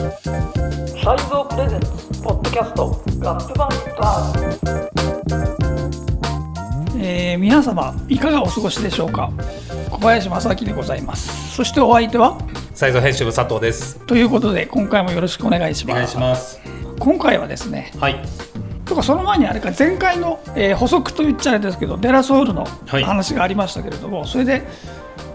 [0.00, 0.08] サイ
[1.28, 1.88] ボープレゼンツ
[2.22, 4.90] ポッドキャストガップバンター
[7.02, 9.30] えー、皆様いかがお過ごしでしょうか？
[9.90, 11.54] 小林正明でございます。
[11.54, 12.38] そしてお相手は？
[12.74, 13.98] サイズ編集部佐藤です。
[14.06, 15.92] ということで今回もよろしくお願いします。
[15.92, 16.58] お願いします。
[16.98, 18.22] 今回はですねはい。
[18.86, 23.04] とかその前にあれか前回の、えー補足と言っちゃあれですけどデラソールのはい。
[23.04, 24.62] 話がありましたけれども、それで、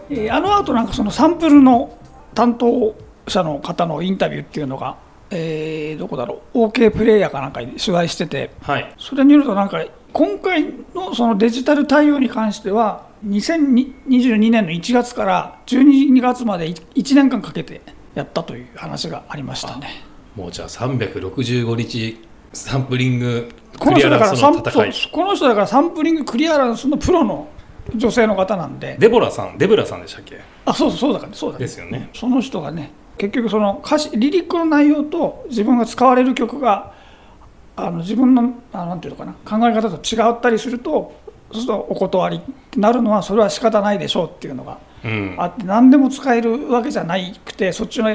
[0.09, 1.95] えーあの後なんかそのサンプルの
[2.33, 2.95] 担当
[3.27, 4.97] 者の方のインタビューっていうのが、
[5.31, 8.93] えーどこだろう？OK プレイヤーかなんかに取材しててはい。
[8.97, 9.83] それによるとなんか
[10.13, 17.81] 今回のそのデジタル対応に関しては2022年の1月から12月まで1年間かけて
[18.13, 20.03] やったという話がありましたね。
[20.35, 22.21] もうじゃあ365日
[22.53, 23.49] サンプリング
[23.79, 27.47] このクリアラン人だからサンスの戦いこの人だからサンプリングクリアランスのプロの
[27.95, 28.95] 女性の方なんで。
[28.99, 30.39] デボラさんデブラさんでしたっけ？
[30.65, 32.09] あそうそうだからそうだですよね。
[32.13, 36.93] その人がね結局その歌詞リリックの内容と自分が使われる曲が
[37.75, 41.13] あの自分のあなんていうのかな考え方と違ったりすると
[41.51, 45.35] そうするとお断りってなるのはそれは仕方ないでしょうっていうのがうん。
[45.37, 48.09] あって何でも使えるわけじゃないくてそっちの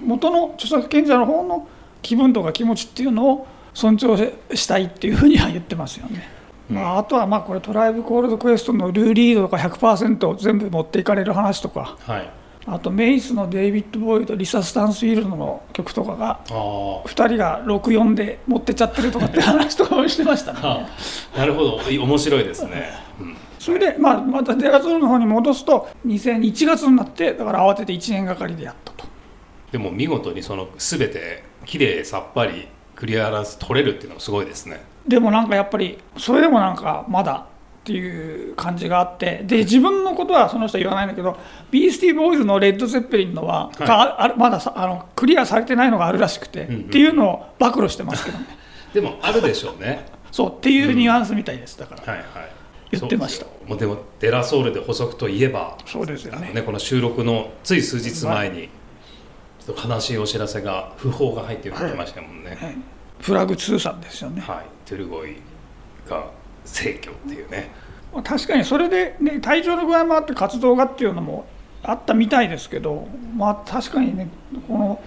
[0.00, 1.68] 元の著作権者の方の
[2.02, 4.16] 気分とか気持ちっていうのを尊重
[4.54, 6.28] したいっていうふうには言ってますよね。
[6.70, 6.76] うん。
[6.76, 11.96] まあ、あとはまあこれトライブコールドクエストのルーリードとか100%全部持っていかれる話とか。
[12.06, 12.30] はい
[12.66, 17.02] あとメイスのデイビッド・ボーイとリサ・スタンスフィールドの曲とかがあー。
[17.04, 20.60] 2人が64で持ってっちゃってるとかって話とかもしてましたね。
[20.62, 20.88] あ
[21.36, 21.90] なるほど。
[21.90, 29.06] い面白いですね、うん、それで、まあ、またデラゾールの方に戻すと2001月になってだから慌てて1年がかりでやったと。
[29.72, 34.82] でも見事にその全て綺麗さっぱりクリアランス取れるっていうのはすごいですね。
[35.08, 37.46] でもなんかやっぱりそれでもなんかまだ
[37.90, 41.36] っていう感じがあってで自分のことはその人は言わないんだけど
[41.72, 43.88] ビースティーボーイズのレッド・ゼッペリンのは、はい。
[43.88, 46.80] があるまださあのクリアされてないのがあるらしくて、うんうん。
[46.82, 48.46] っていうのを暴露してますけどね。
[48.94, 50.06] でもあるでしょうね。
[50.30, 52.26] そうっていうニュアンスみたいですだから、はいはい。
[52.92, 53.46] 言ってました。
[53.66, 56.52] もうでもデラソウルで補足といえばそうですよね。
[56.54, 58.68] ねこの収録のつい数日前に
[59.66, 62.76] ちょっと悲しいお知らせが訃報が入ってきましたもんね、はい。
[63.20, 65.36] フラグ2さんですよね、はい、トゥルゴイ
[66.08, 66.30] が
[66.72, 67.70] 逝去っていうね。
[68.12, 71.46] まあ確かにそれで、ね、体調の具合もあって活動がっていうのも
[71.82, 74.28] あったみたいですけど、まあ、確かにね
[74.68, 75.02] この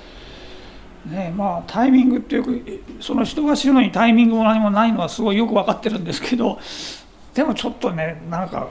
[1.05, 2.51] ねまあタイミングっていうか
[2.99, 6.59] その人が死ぬのにタイミングも何もないのはすごいよく分かってるんですけど
[7.33, 8.69] でもちょっとねなんか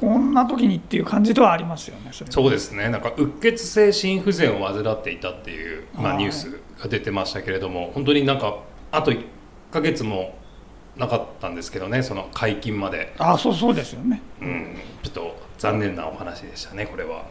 [0.00, 2.88] こんな時にっていう感じではありますよねそうですね。
[2.88, 6.18] なんかうっ血性心不全を患っていたっていう、まあ、はい。
[6.18, 8.58] ニュースが出てましたけれども本当になんか
[8.90, 9.24] あと1
[9.70, 10.34] ヶ月も
[10.98, 14.20] なかったんですけどねその解禁まで、あそうそうですよね。
[14.42, 17.24] うん、ちょっと残念なお話でしたねこれは。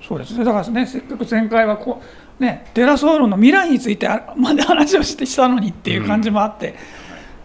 [0.00, 0.44] そうですね。
[0.44, 2.00] だからねせっかく前回はこ
[2.38, 6.76] うねデラソールの未来についてあ まで話をしてしたのにっていう感じもあって、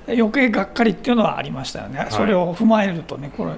[0.07, 2.11] 余計がっかりっていうのはありましたよね、い。
[2.11, 3.53] それを踏まえるとねこれ。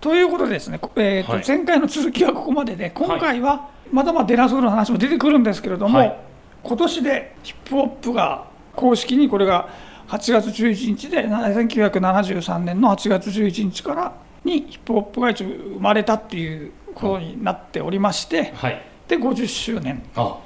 [0.00, 1.44] ということでですね、こえーとはい。
[1.46, 6.16] 前回の続きはここまでで今回はまだまだデラソールの話も出てくるんですけれども、はい。
[6.62, 8.44] 今年でヒップホップが
[8.74, 9.68] 公式にこれが
[10.10, 14.12] 8月11日でな1973年の8月11日から
[14.44, 18.82] にヒップホップが一応生まれたっていうことになっておりまして、はい。
[19.06, 20.02] で50周年。
[20.16, 20.38] あ。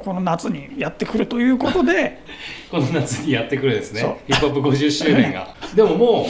[0.00, 2.20] この夏にやってくるということで。
[2.68, 4.18] この夏にやってくるですね。
[4.26, 5.54] ヒップホップ50周年が。
[5.72, 6.24] でももう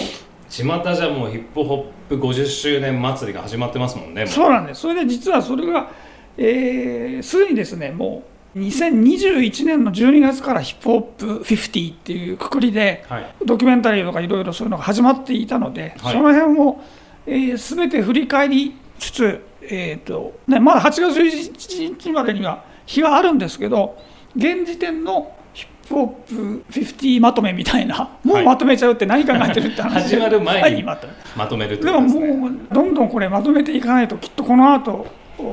[0.51, 0.63] 巷
[0.95, 4.83] じゃもうヒップホップ50周年祭りが始まってますもんねそうなんです。
[4.83, 5.89] それで実はそれが
[6.37, 13.35] えーすでにですねもう2021年の12月からヒップホップ50っていうくくりではい。
[13.45, 16.13] ドキュメンタリーとかいろいろそういうのが始まっていたので、はい。
[16.15, 16.81] その辺を、
[17.27, 23.99] えー、全て振り返りつつ、えーとね、まだ8月11日までには日があるんですけど
[24.35, 30.99] 現時点のヒップホップ50まとめみたいなもうまとめちゃうって何考えてるって話 始まる前にはい。
[31.37, 31.99] まとめるってでね。
[32.01, 35.07] もうどんどんこれまとめていかないときっとこの後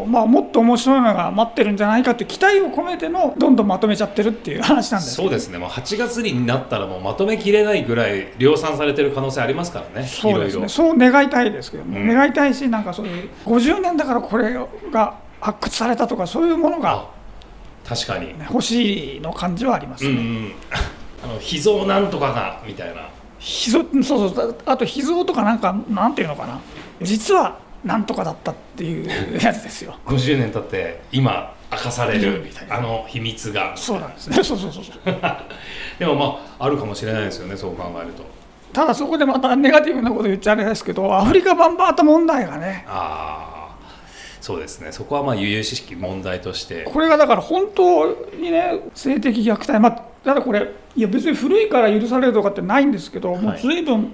[0.08, 5.16] まあもっと面白いのが待ってるんじゃないかって期待を込めてのどんどんまとめちゃってるっていう話なんです。
[5.16, 5.58] そうですね。
[5.58, 10.08] もう8月になったらもうまとめきれないぐらい量産されてる可能性ありますからね。
[10.08, 12.16] そうですいろいろねそう願いたいですけどね、うん。
[12.16, 14.54] 願いたいしなんかそういう50年だからこれ
[14.92, 17.14] が発掘されたとかそういうものがあ
[17.86, 20.52] 確かに、欲しいの感じはありますね、うんうん。
[21.24, 23.10] あの秘蔵なんとかがみたいな。
[23.40, 24.56] 秘蔵そうそう。
[24.66, 26.60] あと秘蔵とかなんかなんていうのかな。
[27.02, 29.08] 実はなんとかだったっていう
[29.40, 29.96] やつですよ。
[30.06, 32.78] 50年経って今明かされるみたいな。
[32.78, 33.74] あの秘密が。
[33.76, 34.28] そうなんです。
[34.30, 35.02] ね そうそうそうそう。
[36.00, 36.26] でもま
[36.60, 38.24] ああるかもしれないですよねそう考えると。
[38.72, 42.86] ただそこでまたネガティブなこと言っちゃあれですけどアフリカ版バータ問題がね。
[42.88, 43.76] ああ
[44.42, 44.92] そうですね。
[44.92, 46.84] そこはまあ悠々しき問題として。
[46.84, 48.08] これがだから本当
[48.38, 49.92] にね性的虐待まあ
[50.24, 54.14] ただこれいや別に古いから許されるとかってないんですけど、もう随分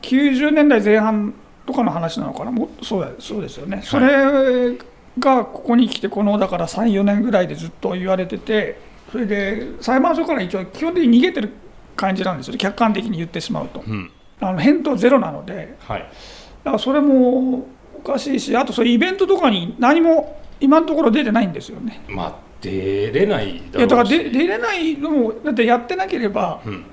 [0.00, 1.34] 90年代前半
[1.68, 2.50] とかの話なのかな。
[2.50, 4.78] もうそうだそうですよね、それ
[5.18, 8.80] がここに来てこのだから34年ぐらいでずっと言われてて
[9.12, 11.52] それで裁判所から一応基本的に逃げてる
[11.94, 14.10] 感じなんですよ客観的に言ってしまうと、うん。
[14.40, 15.76] あの返答ゼロなので。
[15.80, 16.00] はい。
[16.00, 17.66] だからそれも
[17.98, 22.02] おかしいしあとそういうイベントとかに何も今のところ出てないんですよね。
[22.08, 26.84] まあ出れないいやだからだろうしで出れないのもだってやってなければうん。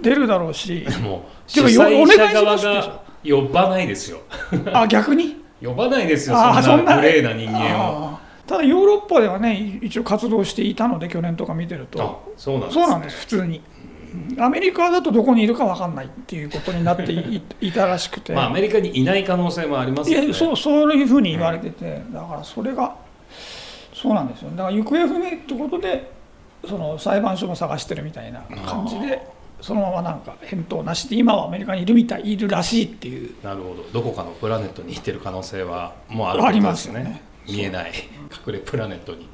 [0.00, 0.80] 出るだろうし。
[0.80, 4.20] でも主てかよ催お願い者側しますってが呼ばないですよ。
[4.72, 5.36] あ逆に？
[5.62, 8.18] 呼ばないですよあそんなグレーな人間を。
[8.46, 13.62] ただヨーロッパではね一応活動していたので去年とか見てるあとそうなんです、ね、そうなんです普通に。
[14.38, 20.28] アメリカだとどこにいるか分かんないっていうことになってい いたらしくて、まあアメリカにいない可能性もありますいよね。
[20.28, 22.94] やそうそういうふうに言われてて、だからそれが
[23.92, 24.50] そうなんですよ。
[24.56, 26.10] だから行方不明ってことで
[26.66, 29.20] その裁判所も探してるみたいな感じで
[29.60, 33.34] そのままなんか返答なしで今はアメリカにいるみたいいるらしいっていう。
[33.42, 33.82] なるほど。
[33.92, 37.22] どこかのプラネットに行ってる可能性はもうあるありますよね。
[37.46, 37.92] 見えない。
[38.46, 39.28] 隠れプラネットに。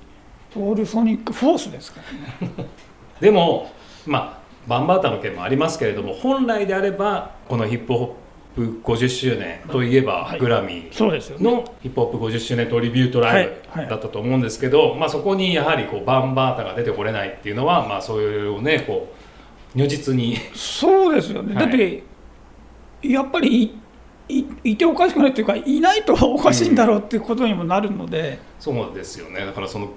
[0.53, 2.01] ポールソニックフォースですか
[2.41, 2.53] らね。
[3.21, 3.71] でも
[4.07, 8.09] まあバンバータの件もありますけれども本来であればこのヒップホッ
[8.55, 10.39] プ50周年といえば、はい。
[10.39, 13.81] グラミーのヒップホップ50周年トリビュートライブはい。
[13.81, 13.91] はい。
[13.91, 19.14] だったと思うんですけど、まあ、そこにやはりこうバンバータが出てこれないっていうのは、まあ、そういうねこう
[19.75, 20.37] 如実に。
[20.55, 21.67] そうですよね、はい。
[21.67, 22.03] だって
[23.03, 23.75] やっぱりい
[24.29, 29.45] いいておかしくないっていうかいないとおかしいんだろうっていうことにもなるので、そうですよね。
[29.45, 29.91] だからその、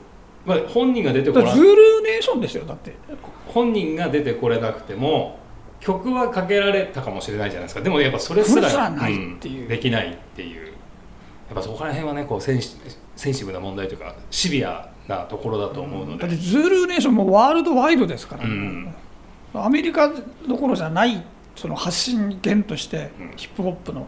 [0.46, 2.94] まあ、本人が出てこだかららズールネーションですよだって。
[3.48, 5.40] 本人が出てこれなくても
[5.80, 7.82] 曲はかけられたかもしれないじゃないですか。
[7.82, 9.62] でもやっぱそれすらそれすらないっていう。
[9.62, 10.66] うんできないっていう。
[10.66, 12.76] やっぱそこら辺はねこうセンシ
[13.16, 18.94] センシブな問題というかシビアなところだと思うので、だってズールネーションもワールドワイドですから、うん
[19.65, 20.12] アメリカ
[20.48, 21.24] どころじゃない
[21.56, 23.33] その発信源としてうん。
[23.36, 24.07] ヒップホップの、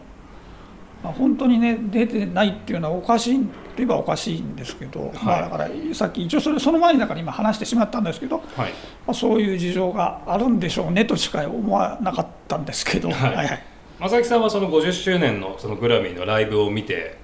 [1.02, 3.44] まあ、本当にね出てないっていうのはおかしい
[3.76, 8.72] といえばおかしいんですけど、まあ、だからさっき一応それその前にだから今話してしまったんですけど、まはい、
[9.08, 13.34] あ、そういう事情があるんでしょうねとしか思わなかったんですけど、はい。
[13.36, 13.62] はいはい。
[14.00, 17.18] 正木さんはその50周年のそのグラミーのライブを見て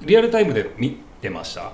[0.00, 1.72] リアルタイムで見てました？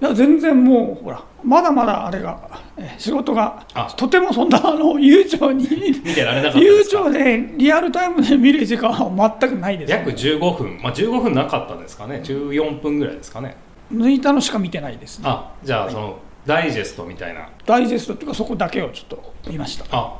[0.00, 2.38] いや全然もうほらまだまだあれが
[2.76, 3.86] え仕事があ。
[3.96, 5.64] とてもそんなあの悠長に
[6.04, 13.56] 見てられなかった悠長でリアルタイムで見る時間は全くないです、約15分、まあ、15分なかったんですかね？14分ぐらいですかね？
[13.92, 15.24] 抜いたのしか見てないですね。
[15.28, 17.48] あじゃあそのダイジェストみたいな。
[17.64, 19.84] ダイジェストっていうかそこだけをちょっと見ました。
[19.90, 20.18] あ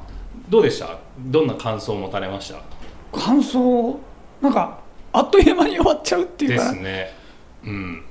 [0.49, 0.99] どうでした？
[1.19, 3.19] どんな感想を持たれました？
[3.19, 3.99] 感想
[4.41, 4.79] なんか
[5.13, 7.11] あっという間に終わっちゃうっていうでかすね。
[7.65, 8.05] うん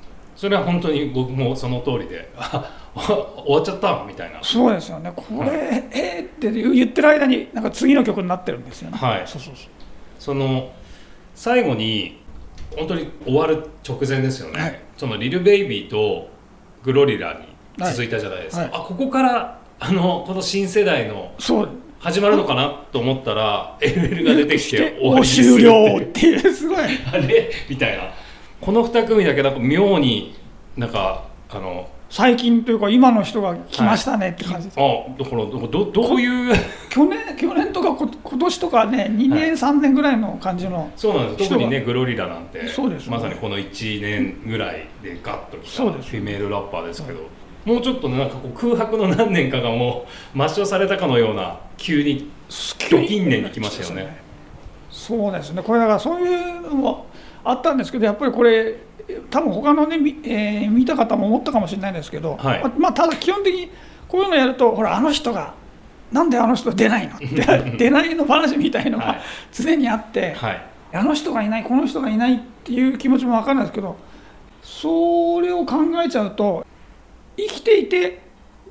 [0.45, 4.37] それは本当に僕もその通りであ 終わっちゃったみたいな。
[4.43, 5.11] そうですよね。
[5.15, 5.57] これ、はい。
[5.91, 8.97] えーって言ってる間になんか次の曲になってるんですよね。
[8.99, 9.23] はい。
[9.25, 9.67] そうそうそう。
[10.19, 10.71] その
[11.33, 12.21] 最後に
[12.77, 14.79] 本当に終わる直前ですよね、はい。
[14.97, 16.29] そのリルベイビーと
[16.83, 17.41] グロリラ
[17.79, 18.71] に続いたじゃないですか、はい。
[18.71, 21.69] あここからあのこの新世代のそう。
[21.97, 26.77] 始まるのかなと思ったら LL が出てきて 終わりおにする終了っていうすごい。
[27.11, 27.49] あれ？
[27.67, 28.13] みたいな
[28.61, 30.35] この2組だけなんか妙に
[30.77, 34.83] なんかあの最近というか今の人が来ましたねって感じです、あ
[35.17, 36.55] だからどどどういう？
[36.89, 41.49] 去年去年とかこ今年とかね2年、3年ぐらいの感じのそうなんです。
[41.49, 43.07] 特にねグロリラなんてそうです。
[43.07, 46.11] よねまさにこの1年ぐらいでガッときたそうです。
[46.11, 47.21] フィメールラッパーですけど
[47.65, 52.29] もうちょっとねなんかこう空白の何年かがもう抹消されたかのような急に
[52.91, 54.23] ド近年に来ましたよね。
[54.91, 55.61] そうですね。
[55.63, 57.07] これだからそういうのも
[57.45, 58.75] あったんですけどやっぱりこれ
[59.29, 62.63] 多分他のね、みえー見た方も思ったかもしれないんですけど、はい。
[62.63, 63.71] ままあ、ただ基本的に
[64.07, 65.53] こういうのやるとほらあの人が
[66.11, 67.15] なんであの人出ないの？
[67.15, 69.21] っ て出ないの話みたいのがはい。
[69.51, 70.61] 常にあって、はい。
[70.93, 73.97] あの人がいないこの人がいないっていう気持ちも分かるんですけど
[74.63, 76.65] それを考えちゃうと
[77.37, 78.21] 生きていて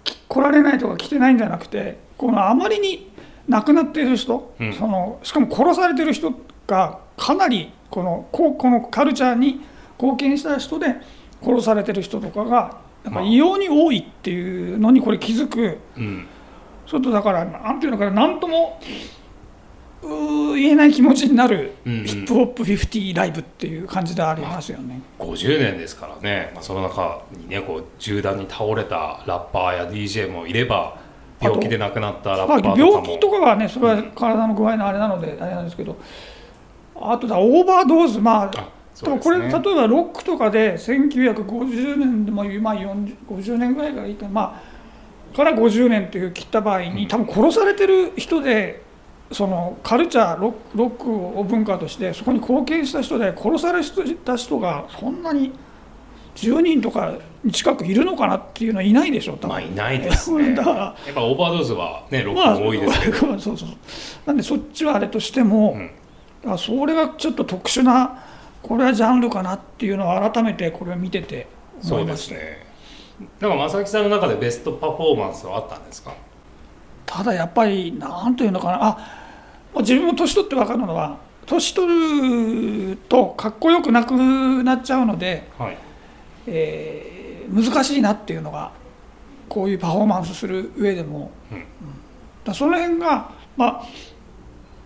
[0.02, 3.12] き来られないとか来てないんじゃなくてこのあまりに
[3.47, 4.73] 亡くなっている人、うん。
[4.73, 6.33] そのしかも殺されてる人
[6.66, 9.61] がかなりこのこうこのカルチャーに
[10.01, 10.97] 貢献した人で
[11.41, 15.79] 殺されてる人とかがなんか異様に多いっていうのにこれ気づく。
[15.97, 16.27] うん。
[16.87, 18.79] ちょっとだから、なんていうのかな、なんとも
[20.03, 22.05] うー言えない気持ちになるうんうん。
[22.05, 25.01] ヒップホップ50ライブっていう感じでありますよね。
[25.21, 30.99] 50年ですからね、まあ、その中にねこう銃弾に倒れたラッパーや DJ もいれば
[31.41, 35.97] 病気で亡くなったラッパまあ、ーとかも、病気とかはね、それは体の具合のあれなので、あれなんですけど、
[36.97, 38.51] あとだ、オーバードーズ、まあ、
[39.03, 44.75] でもこれ、例えばロックとかで1950年でも今40 50年ぐらいがいいかまあ
[45.37, 48.83] から50年という切った場合に多分殺されてる人で
[49.33, 53.83] そのカルチャーロックロックを文化としてそこに貢献した人で殺され
[54.17, 55.53] た人がそんなに
[56.37, 57.15] 10人とか
[57.51, 59.49] 近くいるのかなっていうのはいないでしょう多分。
[59.49, 60.55] まあいないですね。
[60.57, 63.69] だからやっぱオーバードーズはねロックも多いですけど、 まあ、そうそう。
[64.27, 65.91] なんでそっちはあれとしても、うん
[66.47, 68.23] あそれがちょっと特殊な
[68.63, 71.47] これはジャンルかなっていうのを改めてこれを見てて
[71.81, 72.35] そ思いうました。
[72.35, 73.29] ですね。
[73.39, 76.15] だから正木さんの中でベストパフォーマンスはあったんですか？
[77.07, 78.79] ただやっぱりなんというのかな。
[78.81, 78.99] あ
[79.81, 84.15] 自分も年取って分かるのは年取るとかっこよくなく
[84.63, 85.79] なっちゃうので、はい。
[86.47, 88.73] えー難しいなっていうのが
[89.51, 91.59] こういうパフォーマンスする上でも、うん。
[91.59, 91.67] だか
[92.47, 93.83] らその辺がまあ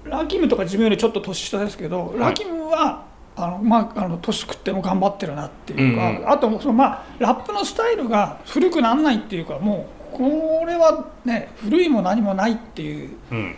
[0.08, 2.18] ラキムとか自分よりちょっと年下ですけど、い。
[2.18, 3.04] ラキムは
[3.36, 6.16] あのまああの年食っても頑張ってるなっていうか、うん。
[6.18, 13.54] うんあとそのまあラップのスタイルが古くならないっていうかもうこれはね古いも何もないっていううん。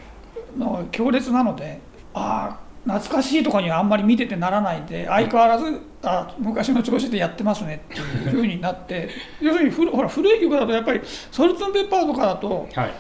[0.59, 1.80] のが強烈なので
[2.12, 12.90] ああ懐かしいとかにはあんまり見ててならないで相変わらずあ昔の調子でやってますねっていうふうになって 要するに古ほら古い曲だとやっぱりソルトンペッパーとかだとはい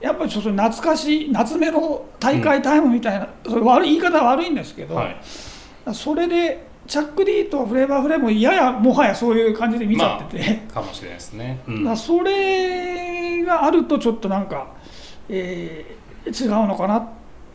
[0.00, 5.16] やっぱりちょっと懐かしい夏メロ大会タイムみたいな、それ悪い言い方は悪いんですけど、はい。
[5.94, 10.54] それでチャック・ディとフレーバー・フレームもややもはやそういう感じで見ちゃってて。
[10.72, 14.68] かもしれないですね、うだんからそれがあるとちょっとなんか、
[15.28, 17.08] えー違うのかなっ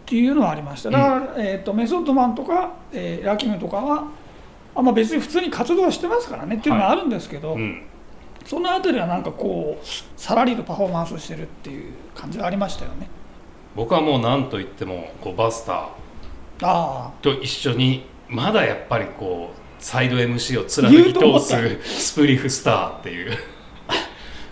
[0.08, 0.90] ていうのはありました。
[0.90, 4.08] だから、えー、とメソッドマンとか、えーラキムとかは
[4.74, 7.84] あ、まあ、別に普通に活動はしてますからねっていうのはあるんですけど、うん
[8.46, 9.86] そのあたりはなんかこう
[10.16, 13.08] さらりとパフォーマンスしてるっていう感じはありましたよね。
[13.76, 15.88] 僕はもう何と言ってもこうバスター
[16.62, 21.40] あと一緒にまだやっぱりこうサイド MC を貫き通
[21.84, 23.38] すスプリフスターっていう。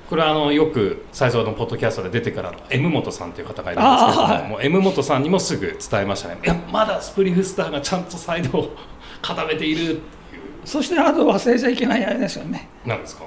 [0.10, 6.38] これはあのよく最初のポッドキャストで出てからの M 本さんという方がいるんですけどももう M 本さんにもすぐ伝えましたね。
[6.44, 8.76] いやまだスプリフスターがちゃんとサイドを
[9.22, 10.02] 固めている
[10.66, 12.68] そしてあと忘れちゃいけないあれですよね。
[12.86, 13.24] なんですか？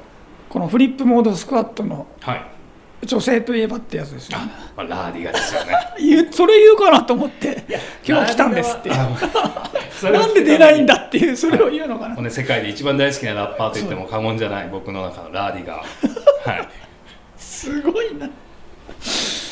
[0.56, 4.50] このフリップモードスクワットのはい女性といえばってやつですよね。
[4.75, 5.76] まあ、ラーディガですよね
[6.32, 7.62] それ言うかなと思って
[8.02, 8.88] 今日来たんですって。
[10.10, 12.25] なんで出ないんだっていうそれを言うのかなもう。
[12.25, 16.68] ね、世界で一番大好きなラッパーと言っても過言じゃない僕の中のラーディガーはい
[17.36, 18.26] すごいな。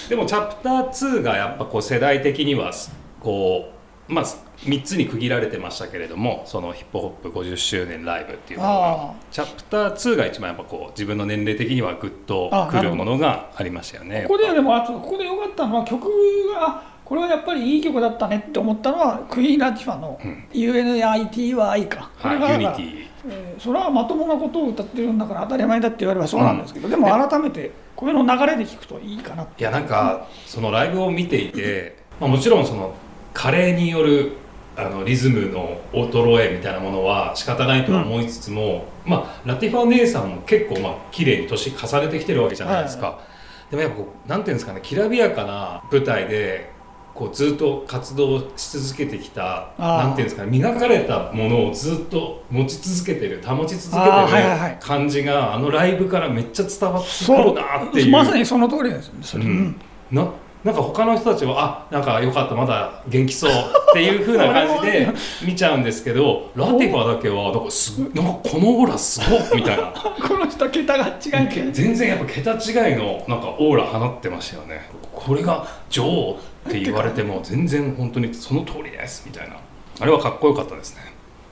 [0.08, 2.72] でもチャプター2がやっぱこう世代的には
[3.20, 3.73] こう
[4.08, 14.20] まあ3つに区切られてましたけれどもそのヒップホップ50周年ライブっていうのがあチャプター2が一番やっぱこう自分の年齢的にはグッとあくるものがありましたよね。
[14.20, 16.06] あここではでもあとここで良かったのは曲
[16.54, 20.46] があこれはやっぱりいい曲だったねって思ったのはクイーン・ラティファのうん。
[20.52, 22.10] UNITY か。
[22.20, 23.08] これがはい、 Unity。
[23.26, 29.62] えーそれはまともなことを歌ってるんだから当たり前だって言われればそうなんですけど、でも改めてこれの流れで聞くといいかなって。
[29.62, 32.94] いやなんかそのライブを見ていて、まあ、もちろんその
[33.34, 34.32] 加齢による
[34.76, 43.20] あのリズムの衰えみたいなものは仕方ないとは思いつつも、まあ、ラティファお姉さんも結構まあ綺麗に年重ねてきてるわけじゃないですか、
[43.70, 46.72] でもやっぱこうなんていうんですかねきらびやかな舞台で
[47.14, 58.10] こうずっと活動し続けてきたなんていうんですかね磨かれたものをずっと持ち続けてる保ち続けてる感じがあのライブからめっちゃ伝わってくそうるなっていう。
[58.10, 59.62] まさにその通りですよねううん。
[59.66, 59.80] ん。
[60.10, 60.28] な
[60.64, 63.54] なんか他の人たちはあなんかよかったまだ元気そうっ
[63.92, 65.08] ていう風な 感じで
[65.46, 69.92] 見ちゃうんですけどラティファだけはなんかすなんかこのオーラすごっみたいな。
[70.26, 74.88] この人桁が違いて全然やっぱ桁違いのなんかオーラ放ってましたよね。
[75.12, 79.56] これが女王って言われても全然本当にその通りですみたいな。
[80.00, 81.02] あれはかっこよかったですね。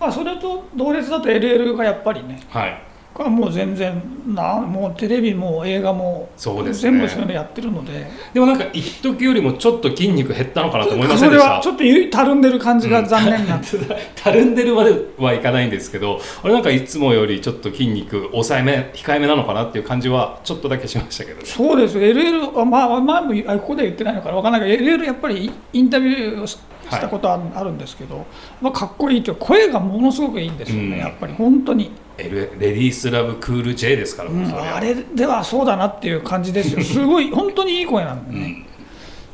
[0.01, 2.41] まあそれと同列だと LL がやっぱりね。
[2.49, 6.93] はいこれはもう全然なもうテレビも映画もそうですね。
[6.93, 8.07] 全部そういうのやってるので。
[8.33, 11.49] でもなんか一時よりもちょっと筋肉減ったのかなと思いませそんでした？
[11.49, 13.61] れはちょっとたるんでる感じが残念な、
[14.17, 21.45] たるんでるまではいかないんですけど俺なんかいつもよりちょっと筋肉抑えめ控えめなのかなっていう感じはちょっとだけしましたけどね。
[21.45, 21.99] そうです。
[21.99, 24.35] LL はまあ前もあここで言ってないのかな。
[24.37, 26.47] 分からないけど LL やっぱりインタビューを
[26.91, 28.27] したことはあるんですけど、
[28.61, 30.99] まあ、かっこいいというか声がものすごくいいんですよね、うん。
[30.99, 31.35] やっぱり。
[31.35, 36.83] 本当に、レディースラブクール J ですから、うんあれではそうだなっていう感じですよ。
[36.85, 38.67] すごい本当にいい声なんでね、うん。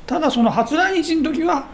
[0.06, 1.66] ただその初来日の時は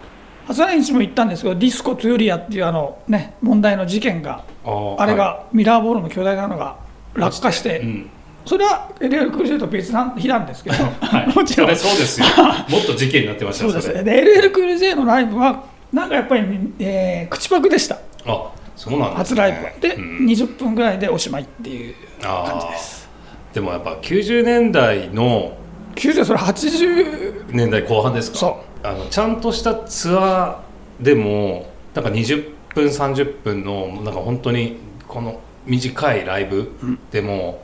[0.47, 6.77] 初来日も言ったんですけどディスコ・トゥーリアっていうあの、ね、問題の事件があれはがミラーボールの巨大なのが
[7.15, 7.83] 落下して、
[8.45, 11.69] それは LL クルージェと別な日なんですけど、はい、 もちろん。
[11.69, 12.27] それそうですよ。
[12.69, 14.03] もっと事件になってましたそうですれ。
[14.03, 16.43] ねで LL クルージェのライブはなんかやっぱり、
[16.79, 17.97] えー口パクでした。
[18.27, 19.17] あそうなんですね。
[19.17, 19.65] 初ライブ。
[19.65, 20.27] はで、うん。
[20.27, 23.09] 20分ぐらいでおしまいっていうあ感じです。
[23.53, 23.55] ー。
[23.55, 25.53] でもやっぱ90年代の
[25.95, 28.37] 90それ80年代後半ですか？
[28.39, 36.73] そあのちゃんとしたツアーでもなんか20分30分のなんか本当にこの短いライブ
[37.11, 37.63] でも、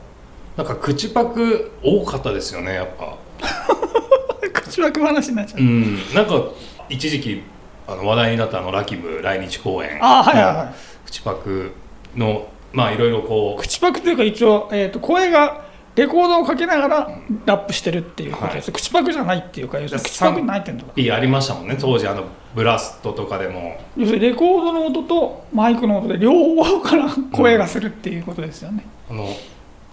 [0.57, 3.17] なんか口パク多かったですよねやっぱ。
[4.53, 5.97] 口枠話になっちゃう、うん。
[6.13, 6.43] なんか
[6.89, 7.43] 一時期
[7.87, 9.97] あの話題になったあのラキム来日公演。
[10.01, 10.73] あはいはいはい。
[11.05, 11.71] 口パク
[12.15, 13.61] のまあいろいろこう。
[13.61, 15.65] 口パクっていうか一応、えー、と声が
[15.95, 22.23] レコードをかけながらラップしてるっていうことです、口パクじゃないっていうか要するに口パクに入ってるのか P ありましたもんね当時あの
[22.55, 23.77] ブラストとかでも。
[23.97, 26.31] 要するにレコードの音とマイクの音で両
[26.63, 29.27] 方から声がするっていうことですよね、あの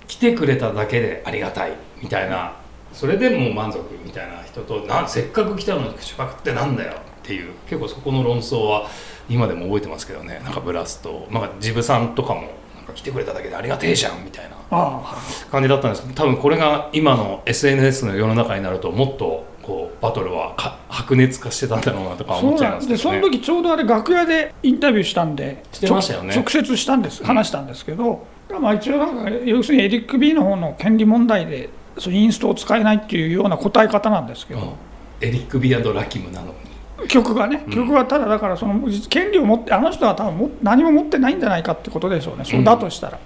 [0.09, 1.73] 来てくれただけでありがたい
[2.03, 2.55] みたいな
[2.93, 8.89] それでもう満足みたいな人となせっかく来たのに口パクってなんだよっていう結構そこの論争は
[9.29, 10.41] 今でも覚えてますけどね。
[10.43, 12.41] なんかブラストなんかジブさんとかも
[12.75, 15.03] なんか来てくれただけでありがてえじゃんみたいな
[15.51, 16.03] 感じだったんです。
[16.03, 23.21] けど多分これが今の SNS の世の中になるともっとこうバトルはか白熱化してたんだろうなとか思っちゃいなんですでますけどね。
[23.21, 26.35] その時ちょうどあれ楽屋でインタビューしたんでしてましたよね。
[26.35, 27.23] 直直接したんです。
[27.23, 28.27] 話したんですけど、
[28.61, 35.27] まあ、一応なんか要するにエリック・ビーの方の権利問題でそのインストを使えないっていうような答え方なんですけど、うん。
[35.27, 36.55] エリック・ビアンド・ラキムなの
[37.01, 37.09] に。
[37.09, 37.73] 曲がね、うん。
[37.73, 43.19] 曲はただだからその権利を持ってあの人は多分も何も持ってないんじゃないかってことでしょうね、そうだとしたら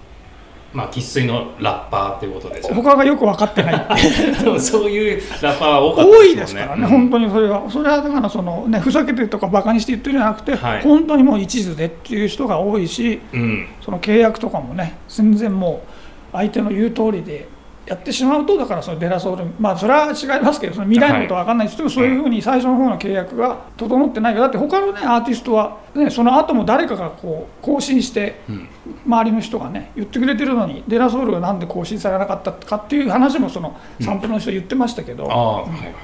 [0.73, 3.87] まあ生粋のラッパーっていうことで他がよく分かってない。
[4.61, 6.89] そういうラッパーは多かった多いよですからね、うん。
[6.89, 10.83] 本当にそれは、それはだからその、ね、ふざけてとかバカにして言ってるんじゃなくて、はい。
[10.83, 13.67] 本当にもう一途でっていう人が多いし、うん。
[13.81, 15.83] その契約とかもね、全然も
[16.33, 17.47] う相手の言う通りで
[17.87, 21.67] やってしまうと、だからそのデラソール、まあそれは違いますけど、その未来のことは分かんない。
[21.67, 28.69] ですけど、そういうふうに最初の方の契約が整ってないから、だって他のね、アーティストは、ね、その後も誰かがこう更新して、うん
[29.07, 35.95] 周りの人がね言ってくれてるのにデラソールがなんで更新されなかったかっていう話もそのサンプルの人言ってましたけど、ああはいはいはい。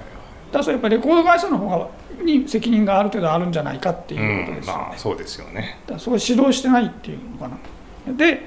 [0.52, 1.88] だからやっぱりレコード会社の方が
[2.22, 4.82] に責任がある程度あるんじゃないかっていうことうんですよね。
[4.82, 5.78] まあそうですよね。
[5.82, 8.14] だからそこ指導してないっていうのかな。
[8.16, 8.46] で、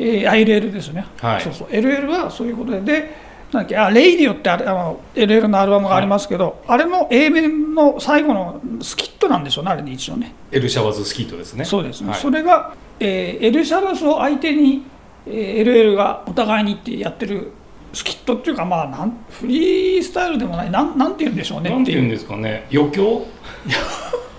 [0.00, 1.42] えー、LL ですね、はい。
[1.42, 1.68] そうそう。
[1.68, 2.80] LL はそういうことで。
[2.80, 10.34] でなんだっけあレイディオってあの LL のアルバムがありますけど、あれの A 面の最後のスキットなんでしょうねあれね一応ね。
[10.52, 11.64] El Shabazz スキットですね。
[11.64, 12.18] そうですね、はい。
[12.20, 14.84] それが、えー El Shabazz を相手に、
[15.26, 17.52] えー LL がお互いにってやってる
[17.92, 21.76] スキットっていうかまあなんフリースタイルでもないなんなんて言うんでしょうねっていう。
[21.76, 22.68] なんて言うんですかね。
[22.72, 23.26] 余興？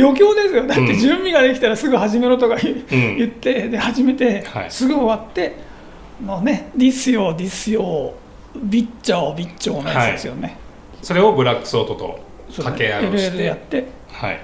[0.00, 0.66] 余興ですよ。
[0.66, 0.86] だっうん。
[0.86, 4.70] て準備ができたらすぐ始めろとか言,、ってで始めて、はい。
[4.70, 5.56] すぐ終わって
[6.24, 8.14] のね「ディスよディスよ
[8.56, 10.56] ビッチャオビッチョ」のやつですよね、
[11.02, 13.88] それをブラックソートと掛け合いをし LL でやてって。
[14.12, 14.40] はい。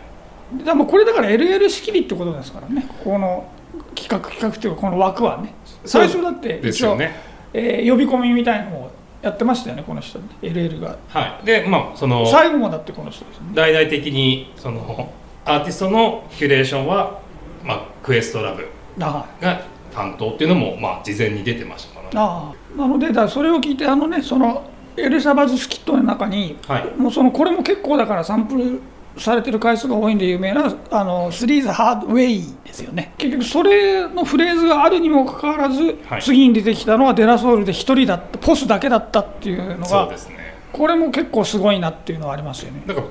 [0.53, 2.87] ででもこれだから LL 仕切りってことですからね。
[3.05, 3.47] この
[3.95, 5.55] 企画企画っていうかこの枠はね。
[5.85, 7.15] 最初だって一応、ですよね。
[7.53, 8.91] えー呼び込みみたいのを
[9.23, 10.19] やってましたよねこの人。
[10.43, 10.97] LL が。
[11.09, 11.47] はい。
[11.47, 13.51] でまあその最後もだってこの人ですよね。
[13.55, 15.13] 大々的にその
[15.49, 17.21] アーティストのキュレーションは、
[17.65, 18.69] まあ、クエストラブ
[19.01, 22.05] あが担当っていうのも、まあ、事前に出てましたから。
[22.05, 22.53] ねあ。
[22.77, 26.95] なのでだそれを聞いてあのねそのエルシャバズスキットの中にはい。
[26.97, 28.81] もうそのこれも結構だからサンプル
[29.17, 33.15] されてる回数が多いんで有名なあのスリーズハードウェイですよね。
[33.17, 36.23] 結局それのフレーズがあるにもかかわらず、はい。
[36.23, 40.37] 次に出てきたのはデラソウルで1人だったポスだけだったっていうのがそうですね。
[40.75, 42.83] これも結構すごいなっていうのはありますよね。
[42.87, 43.03] なんか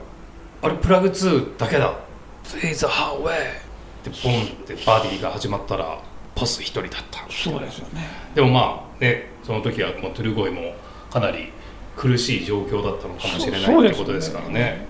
[0.61, 1.93] あれプラグ2だけだ
[2.55, 3.67] 「Way」
[4.03, 5.99] でボンってバディが始まったら
[6.33, 7.25] ポス一人だった。
[7.29, 8.07] そうですよね。
[8.35, 10.73] でもまあねその時はもうトゥルゴイも
[11.09, 11.51] かなり
[11.95, 14.87] 苦しい状況だったのかもしれないってことですからね。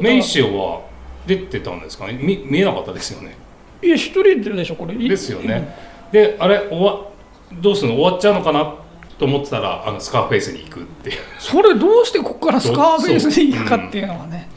[0.00, 0.80] メイシオは
[1.26, 2.14] 出てたんですかね？
[2.14, 3.36] 見見えなかったですよね。
[3.82, 4.94] いや一人でしょこれ。
[4.94, 5.76] ですよね。
[6.12, 7.00] であれ終わ
[7.54, 7.96] どうするの？
[7.96, 8.74] 終わっちゃうのかな？
[9.18, 11.18] と思ってたらあのスカーフェイスに行くっていう。
[11.38, 14.48] それどうしてここからスカーフェイスに行くかっていうのはね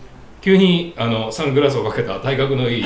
[0.45, 2.85] 急にあのサングラスをかけた体格のいい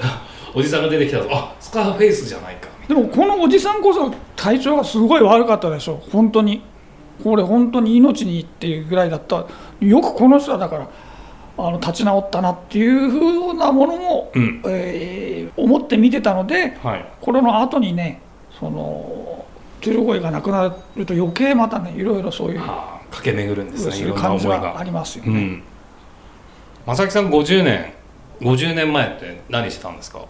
[0.54, 2.68] おじさんが出てきたらあスカーフェイスじゃないか。
[2.86, 6.60] みでもこのおじさんこそ体調がすごい悪かったでしょ本当に。
[7.24, 9.46] これ本当に命にっていうぐらいだった。
[9.80, 10.86] よくこの人はだから
[11.56, 14.62] あの立ち直ったなっていうふうなものも、うん。
[14.66, 17.04] えー思って見てたのではい。
[17.22, 18.20] これの後にね
[18.60, 19.46] その
[19.80, 22.60] トゥルゴイが亡くなると余計またねいろいろそういう
[23.10, 23.96] 駆け巡るんですね。
[23.96, 25.30] いろんな思い感じはあがりますよね。
[25.30, 25.62] うん
[26.88, 27.92] 正木さん50年
[28.40, 30.24] 50年前って何してたんですか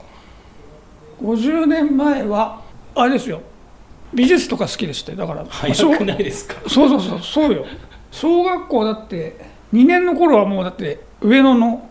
[1.23, 2.62] ？50年前は
[2.97, 3.42] あれですよ。
[4.12, 5.44] 美術とか好きでしてだから。
[5.44, 6.57] 小早くないですか？
[6.68, 7.64] そうそうそうそうよ。
[8.11, 9.38] 小学校だって
[9.73, 11.88] 2年の頃はもうだって上野の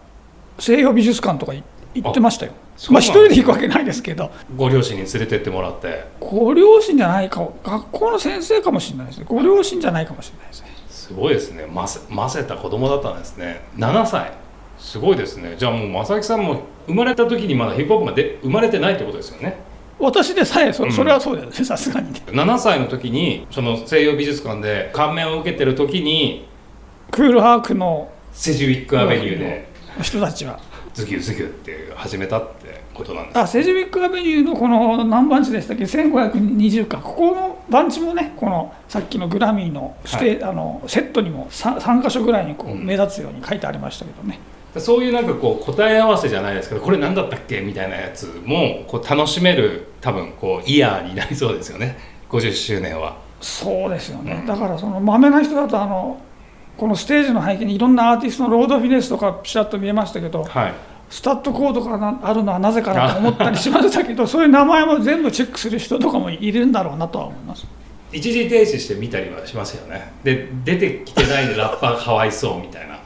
[0.60, 2.52] 西洋美術館とかい行ってましたよ。
[2.90, 4.32] まあ一人で行くわけないですけど。
[4.58, 6.04] ご両親に連れてってもらって。
[6.20, 9.26] ご両親じゃないか学校の先生かもしれないですね。
[9.30, 10.68] ご両親じゃないかもしれないですね。
[10.90, 11.66] すごいですね。
[11.68, 13.62] ませませた子供だったんですね。
[13.78, 14.34] 7歳
[14.78, 15.56] すごいですね。
[15.58, 19.58] じゃあもう正木さんも生まれた時にまだヒップホップがで生まれてないってことですよね。
[20.00, 20.92] 私でさえそうん。
[20.92, 21.66] それはそうですね。
[21.66, 22.14] さすがに。
[22.14, 26.48] ね7歳の時にその西洋美術館で感銘を受けてる時に
[27.12, 29.68] クールハークのセジウィックアベニューで
[30.02, 30.60] 人たちは。
[30.94, 33.38] ズキュズキュって始めたってことなんです。
[33.38, 36.98] あセジウィックアベニューのこの何番地でしたっけ？1520か。
[36.98, 42.84] ここの番地もねこのさっきのグラミーのステ、あのセットにも 3, 3箇所ぐらいにこううん。
[42.84, 44.40] 目立つように書いてありましたけどね、
[44.80, 51.98] そういうなんかこう答え合わせじゃないですけどこれ何だったっけみたいなやつもこう楽しめる多分こうイヤーになりそうですよね。
[52.30, 53.16] 50周年は。
[53.40, 56.20] そうですよね、うんだからそのまめな人だとあの
[56.76, 60.74] このステージの背景にいろんなアーティストのロードフィネスとかピシャッと見えましたけどはい。
[61.10, 67.66] スタッドコードがなあるのはなぜかなと思ったりしましたけどそういう名前も全部チェックする人とかもいるんだろうなとは思います。
[68.12, 70.12] 一時停止して見たりはしますよね。
[70.24, 73.00] で出てきてないラッパーかわいそうみたいな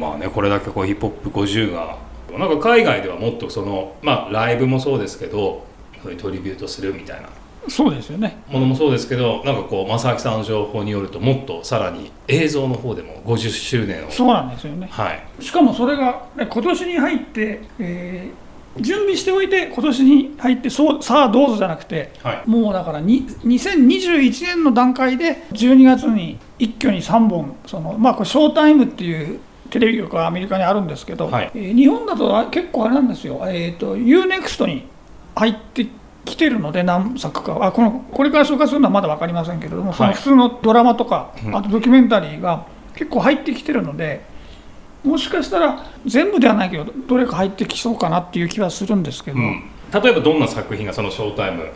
[0.00, 1.98] まあねこれだけこうヒップホップ50が
[2.38, 5.66] なんか海外ではもっとそのまあライブもそうですけど
[6.02, 7.28] そういうトリビュートするみたいな。
[7.68, 8.38] そうですよね。
[8.48, 14.10] ものもそうですけどなんかこう正明さんの情報によるともっとさらに映像の方でも50周年を。
[14.10, 14.88] そうなんですよね。
[14.90, 15.44] はい。
[15.44, 22.42] しかもそれがね今年に入って、えー準備しておいて今年に入ってそうさあどうぞじゃなくてはい。
[22.48, 31.50] もうだからに2021年の段階で12月に一挙に3本そのまあこれショータイムっていうテレビ局がアメリカにあるんですけど、はい。
[31.54, 34.88] えー日本だとあ結構あれなんですよ、えー、と UNEXT に
[35.34, 35.86] 入って
[36.24, 37.58] きてるので何作か。
[37.62, 41.56] あこのこれから紹介するのはまだ分かりませんけれども、その普通のドラマとか、うん。
[41.56, 44.24] あとドキュメンタリーが結構入ってきてるので
[45.04, 51.70] もしかしたら全部ではないけどどれか入ってきそうかなっていう気はするんですけど、うん、例えばどんな作品がそのショータイム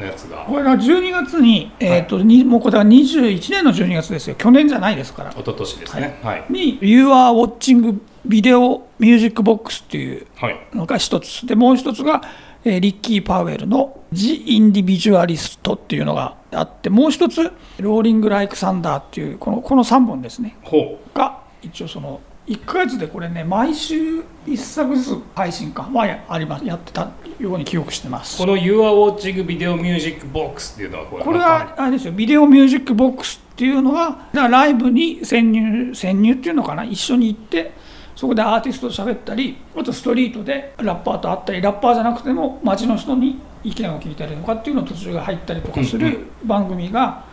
[0.00, 0.44] のやつが。
[0.48, 4.34] これが12月に、えーとにもうこれは21年の12月ですよ。
[4.36, 5.30] 去年じゃないですから。
[5.30, 6.18] 一昨年ですね。
[6.22, 6.44] はい。
[6.50, 10.60] に「You are watching video music box」っていうはい。
[10.74, 11.46] のが一つ。
[11.46, 12.22] でもう一つが、
[12.64, 20.56] えーリッキー・パウエルの「The Individualist」っていうのがあってもう一つ「ローリング・ライク・サンダー」っていうこのこの3本ですね。
[20.62, 28.42] ほが一応その1ヶ月でこれね毎週1作ずつ配信かはやありますやってたように記憶してます。
[28.42, 31.24] うこの You are watching video music box っていうのはこれ。
[31.24, 37.72] これはあれですよビデオミュージックボックスっていうのはライブに潜入潜入っていうのかな一緒に行って
[38.16, 47.24] そこでアーティストと喋ったりあとストリートでラッパーと会ったりラッパーじゃなくても街の人に意見を聞いたりとかっていうのを途中が入ったりとかする番組が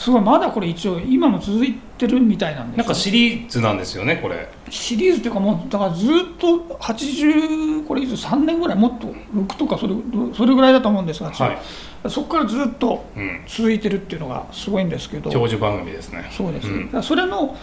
[0.00, 4.48] すごいまだこれ一応今も続いてるみたいなんでなんかシリーズなんですよねこれ。
[4.70, 9.94] シリーズっていうかもうだからずっと80これいつ3年ぐらいもっと6とかそれ
[10.34, 15.30] それぐらいだと思うんですが、はい、そこからずっとうん、続いてるっていうのがすごいんですけど。
[15.30, 16.30] 長寿番組ですね。
[16.32, 17.02] そうです、うん。
[17.02, 17.54] それの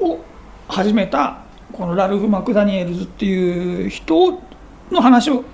[0.00, 0.18] を
[0.66, 4.42] 始めたこのラルフ・マクダニエルズっていう人
[4.90, 5.44] の話を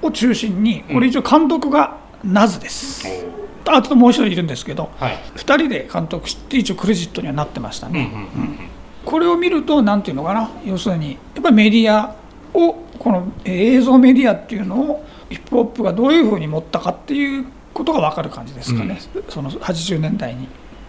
[0.00, 5.18] を中心にこれ一応監督がナズです、おーあともう一人いるんですけどはい。
[5.36, 8.58] 2人で監督して一応クレジットにはなってましたうんうんね、うん。
[9.04, 10.50] これを見ると何ていうのかな？
[10.64, 12.14] 要するにやっぱりメディア
[12.52, 20.46] をこのえー映像メディアっていうのをヒップホップがどういうふうに持ったかっていうことが分かる感じですかね、その80年代に。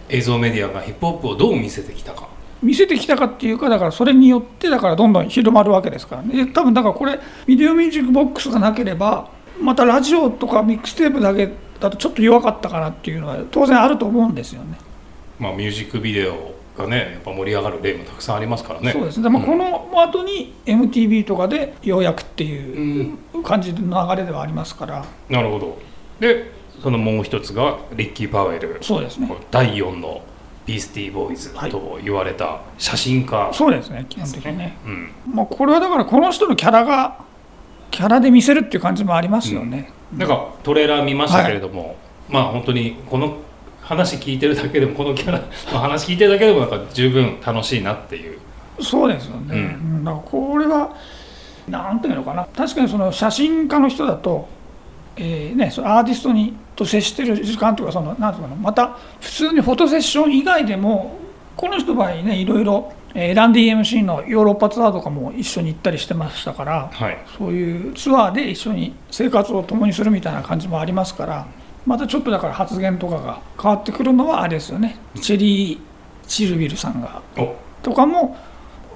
[0.08, 2.28] 映像メディアがヒップホップをどう見せてきたか。
[2.62, 6.46] 見せてきたかっていうかだからそれによってだからどんどん広まるわけですからね。
[6.46, 9.28] で多分だからこれビデオミュージックボックスがなければ
[9.60, 14.78] またラジオとかミックステープだけだとちょっと弱かったかなっていうのは当然あると思うんですよね。
[15.38, 18.92] まあミュージックビデオがねやっぱ盛り上がる例もたくさんありますからね。
[18.92, 19.46] そうですね、まあ、ん。
[19.46, 25.04] この後に MTV とかでようやくっていう感じの流れではありますから。
[25.28, 25.78] なるほど。
[26.20, 28.78] でそのもう一つがリッキー・パウエル。
[28.82, 29.30] そうですね。
[29.50, 30.22] 第4の
[30.66, 33.50] ビースティーボーイズと言われた写真家。
[33.52, 35.10] そうですね基本的にね、うん。
[35.32, 37.24] まあ、これはだからこの人のキャラが
[37.90, 41.96] キャラで見せるっていう感じもありますよね、なんかトレーラー見ましたけれども、
[42.28, 43.38] まあ本当にこの
[43.80, 45.38] 話聞いてるだけでもこのキャラ
[45.72, 48.38] の話聞いてるだけでもなんか十分楽しいなっていう。
[48.80, 49.58] そうですよね、うん。
[49.58, 49.62] う
[50.00, 50.04] ん。
[50.04, 50.96] だからこれは
[51.68, 52.46] なんていうのかな。
[52.56, 54.48] 確かにその写真家の人だと、
[55.16, 58.62] えーね、そのアーティストにと接してる時間とかそのなんていうのかな。
[58.62, 61.18] また普通にフォトセッション以外でも
[61.56, 67.18] この人の場合ねいろいろ、えーランディ MC のヨーロッパツアーとかも一緒に行ったりしてましたからはい。
[67.38, 71.46] そういうツアーで一緒に生活を共にするみたいな感じもありますから
[71.86, 74.98] またちょっとだから発言とかが変わってくるのはあれですよね。
[75.20, 75.78] チェリー・
[76.26, 77.22] チルビルさんが。
[77.38, 78.36] おとかも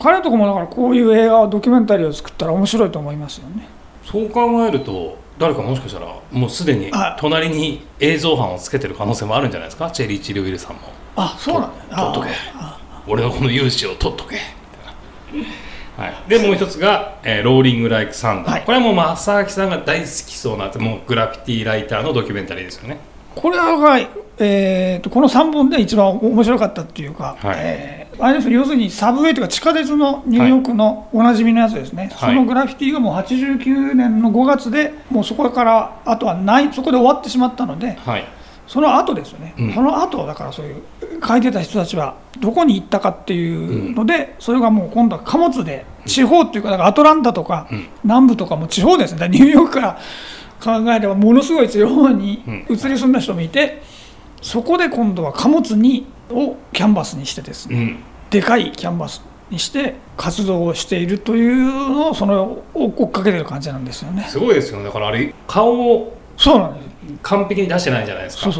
[0.00, 3.68] 彼とかもだからこういう映画ドキュメンタリーを作ったら面白いと思いますよね。
[4.04, 7.16] そう考えると誰かもしかしたらもうすでにはい。
[7.20, 9.90] 隣に映像班をつけてる可能性もあるんじゃないですか？
[9.92, 10.80] チェリー・チルウィルさんも
[11.20, 12.28] あそうなんだ取っとけ。
[12.54, 14.36] あ俺のこの勇姿を取っとけ。
[15.96, 18.62] はい、でもう一つが、えーローリング・ライク・サンダー」はい。
[18.62, 22.98] これはもう正明さんが大好きそうなもうグラフィティライターのドキュメンタリーですよね。
[23.34, 24.00] これは、
[24.38, 27.56] えー、とこの3本で一番面白かったっていうか、はい。
[27.58, 28.50] えーあれです。
[28.50, 32.30] 要するにサブウェイというか地下鉄のニューヨークのおなじみのやつですね、はい。
[32.30, 38.24] そのグラフィティがもう89年の5月でもうそこからあとはないそこで終わってしまったのではい。
[38.66, 39.74] その後ですよね、うん。
[39.74, 40.82] その後だからそういう
[41.26, 47.88] 書いてた人たちはどこに行ったかっていうので、それがもう今度は貨物で地方っていうかアトランタとかうん。
[48.04, 49.28] 南部とかも地方ですね。
[49.28, 49.98] ニューヨークから
[50.62, 53.82] 考えればものすごい地方に移り住んだ人もいて、
[54.40, 57.98] そこで今度は貨物にをキャンバスにしてですね、うん。
[58.30, 64.24] でかいキャンバスにして活動をしているというのをその追っかけてる感じなんですよね。
[64.28, 64.84] すごいですよね。
[64.84, 66.90] だからあれ顔をそうなんです。
[67.22, 68.50] 完璧に出してないじゃないですか。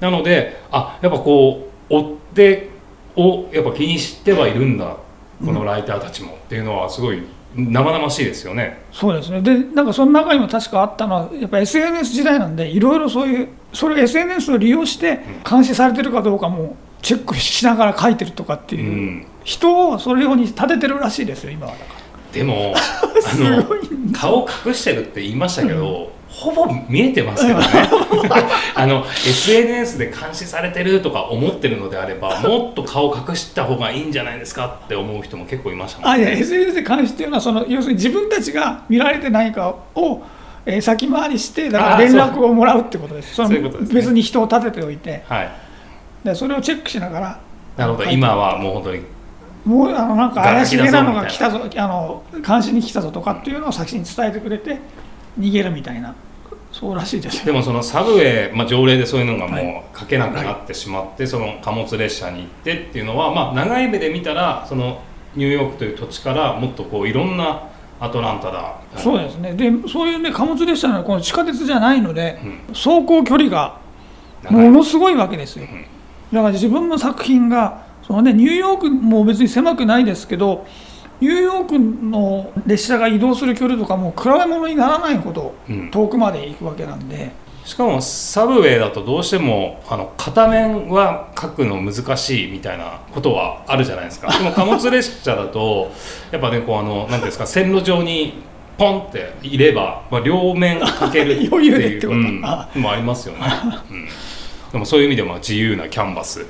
[0.00, 2.70] なのであやっぱこう追って
[3.16, 4.96] をやっぱ気にしてはいるんだ
[5.44, 7.22] このライターたちもっていうのはすごい
[7.54, 8.80] 生々しいですよね。
[8.92, 9.40] そうですね。
[9.40, 21.84] でなんかその中にも確かあったのはやっぱ SNS 時代なんでいろいろそういうそれを SNS を利用して監視されてるかどうかもチェックしながら書いてるとかってういう、ん、人をそれ用に立ててるらしいですよ今はだか
[22.32, 27.66] でもあ ごいの顔隠してるって言いましたけど、ほぼ見えてますけどね。
[28.74, 40.22] あの SNS で監視されてるとか思ってるのであれば もっと顔隠した方がいいんじゃないですかって思う人も結構いましたもんあいや SNS で監視っていうのはその要するに自分たちが見られてないかを、
[40.64, 43.34] えー先回りしてだからあ連絡をもらうってことです。
[43.34, 45.24] そ別に人を立てておいて。
[45.26, 45.50] はい。
[46.22, 47.38] でそれをチェックしながら。
[47.78, 48.10] なるほど。
[48.10, 49.02] 今はもう本当に
[49.64, 54.78] もうあのなんか怪しげなのが来たガぞあの監視に来たぞとかっていうのを先に伝えてくれて
[55.38, 56.14] 逃げるみたいな。
[56.72, 59.64] そうらしいですよでもそのサブウェイ、まあ、条例でそういうのがはい。
[59.64, 65.02] もう書けなくなってしまって、その貨物列車に行ってっていうのは、まあ、長い目で見たらその
[65.34, 68.80] ニューヨークという土地からもっとこういろんなアトランタだ。
[68.96, 69.54] そうですね。
[69.54, 72.74] でそういうね貨物列車のこの地下鉄じゃないのでうん。
[72.74, 73.78] 走行距離が
[74.48, 75.66] ものすごいわけですよ。
[75.66, 75.84] ん。
[76.32, 80.66] だから自分の作品がその、ね、ニューヨークも別に狭くないですけど
[81.20, 85.90] ニューヨークの列車が移動する距離とかも比べ物にならないほどうん。
[85.90, 87.32] 遠くまで行くわけなんで、
[87.64, 94.28] しかもサブウェイだとどうしてもあの片面は書くの難しいみたいなことはあるじゃないですか。
[94.36, 95.92] でも貨物列車だと
[96.30, 98.42] やっぱねこうあのなんていうんですか線路上に
[98.78, 102.18] ポンっていれば、まあ、両面書けるっていう 余裕でってこと。
[102.18, 102.40] うん
[102.74, 103.40] もありますよね、
[103.90, 104.08] うん、
[104.72, 106.46] でもそういう意味でも自由なキャンバス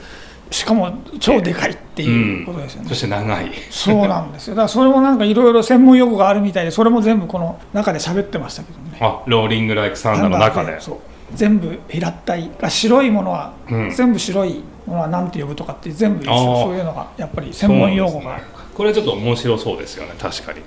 [0.50, 2.88] しかも超でかいっていうことですよね。
[2.88, 3.52] そして長い。
[3.70, 4.54] そうなんですよ。
[4.54, 8.98] だからそれもなんかいろいろ専門用語があるみたいで、それも全部この中で喋ってましたけどね。
[9.00, 10.80] あローリング・ライク・サンダーの中で。
[10.80, 10.98] そう。
[11.34, 13.90] 全部平たいが白いものは、うん。
[13.90, 18.60] 全部白いものは何て呼ぶとかって全部そういうのがやっぱり専門用語が、そうなんですね。
[18.74, 20.60] これちょっと面白そうですよね確かに。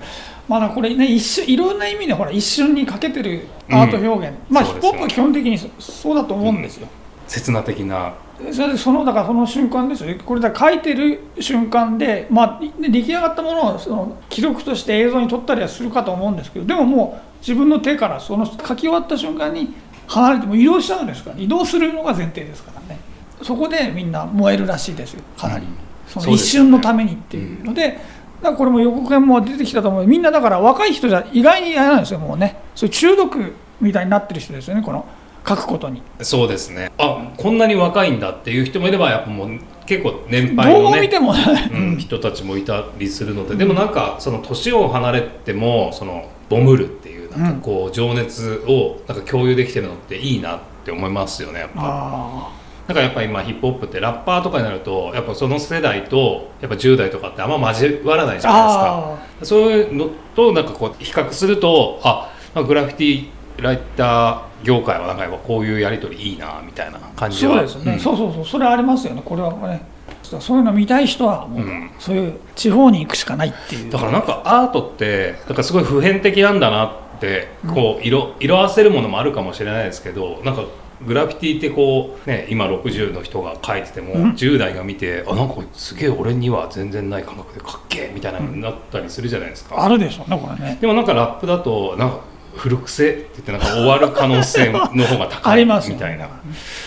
[0.47, 6.87] まだこれね一瞬いろんな意味でほら一瞬にかけてるアート表現、まあヒそうですよップホップは基本的にそそうだと思うんですよ。
[7.27, 8.13] 刹那的な
[8.51, 10.15] それでそのだからその瞬間ですよ。
[10.25, 19.73] これだ書いてる瞬間で、まあ、で出来上がったものをその記録として映像に撮ったりはするかと思うんですけどでももう自分の手からその書き終わった瞬間に
[20.07, 22.99] 離れても移動しちゃうんですから移動するのが前提ですからね。
[23.41, 25.21] そこでみんな燃えるらしいですよ。
[25.37, 25.73] かなり、うん。
[26.07, 27.99] その一瞬のためにっていうので、
[28.41, 30.07] だからこれも予告編も出てきたと思う。
[30.07, 32.57] みんなだから若い人じゃ意外にあれなんですよもうね。
[32.75, 33.53] そういう中毒
[33.83, 35.05] みたいになってる人ですよねこの
[35.47, 36.01] 書くことに。
[36.21, 51.81] そうですねあこんなに若いんだっていう人もいればやっぱもう結構年配のねどう見てもね、うん、人たちもいたりするのででもなんかその年を離れてもそのボムるっていうなんかこう情熱をなんか共有できてるのっていいなって思いますよねやっぱ。
[51.81, 59.19] あなんかやっぱり今ヒップホップってラッパーとかになるとやっぱその世代とやっぱ10代とかってあんま交わらないじゃないですか。
[59.41, 62.29] あそういうのとなんかこう比較するとあ
[62.67, 67.67] グラフィティライター業界はなんかやっぱこういうやり取りいいなみたいな感じは。
[67.67, 67.99] そうですね、ん。
[67.99, 68.45] そうそうそう。
[68.45, 69.53] それありますよねこれは。
[69.67, 69.85] ね
[70.23, 71.91] そういうの見たい人はもう、うん。
[71.99, 73.91] そういう地方に行くしかないっていう。
[73.91, 80.63] だからなんかアートってなんかすごい普遍的なんだなってこう色色あせるものもあるかもしれないですけどなんか
[81.05, 84.31] グラフィティってこうね今60の人が描いてても、うん。
[84.31, 90.77] 10代が見てあなんかすげえ俺には全然ない感覚でかっけえみたいなのになったりするじゃないですか、あるでしょうねこれね。
[90.79, 96.29] でもなんかラップだとなんか古癖って言ってなんか終わる可能性の方が高あいみたいな。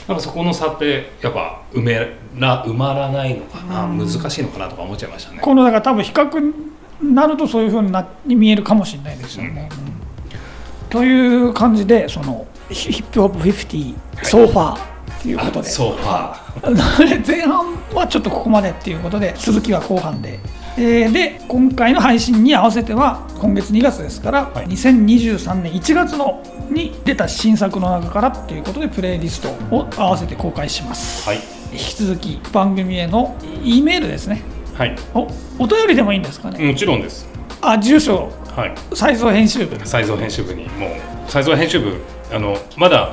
[0.08, 1.94] なんかそこの差ってやっぱ埋め
[2.38, 3.98] ら埋まらないのかな、うん。
[3.98, 5.38] 難しいのかなとか思っちゃいましたね。
[5.42, 6.38] このだから多分比較
[7.00, 10.88] になるとそういうふうになに見えるかもしれないですよね、うん。
[10.88, 16.36] という感じでそのヒヒップホップ50ソーファーっていうことで、あソファ
[17.26, 20.38] 前半はちょっとここまでっていうことで続きは後半で。
[20.78, 24.66] えーで今回の配信に合わせては今月2月ですから、はい。
[24.66, 31.38] 2023年1月のに出た新作の中からっていうことでプレイリストを合わせて公開します、はい。
[31.72, 34.42] 引き続き番組への E メールですね。
[34.74, 34.96] はい。
[35.14, 37.26] おお便りでもいいんですかね、もちろんです。
[37.62, 38.30] あ住所。
[38.54, 38.74] はい。
[38.94, 39.78] 再造編集部。
[39.86, 40.64] 再造編集部に。
[40.64, 40.90] もう
[41.26, 43.12] 再造編集部あのまだ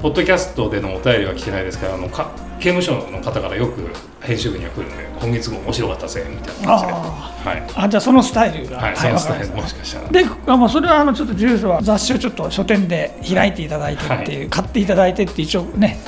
[0.00, 3.88] ポッドキャストでのお便りは来てないですからあのか刑務所の方からよく
[4.20, 6.92] 編集部には来るんで今月も面白かったぜみたいな感じで。
[6.92, 6.96] あ
[7.40, 10.06] はい、あじゃあそのスタイルが、はい、そのスタイルもしかしたら。
[10.06, 15.98] たであまあそれはあのちょっと住所は雑誌をちょっと書店で開いていただいてっていう、買っていただいてって一応ね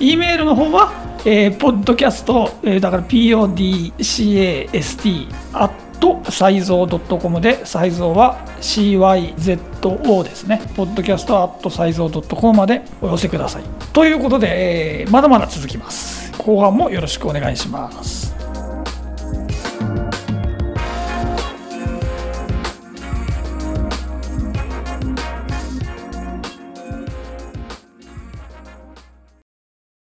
[0.00, 0.92] E メールの方は、
[1.26, 3.92] えー、ポッドキャスト、えーだから PODCAST
[5.52, 5.89] アット
[6.30, 10.62] サイゾー .com でサイゾーは CYZO ですね。
[10.76, 13.62] ポッドキャストアットサイゾー .com までお寄せください。
[13.92, 16.32] ということで、えーまだまだ続きます。
[16.38, 18.39] 後半もよろしくお願いします。